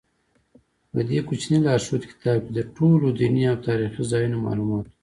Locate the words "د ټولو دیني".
2.57-3.43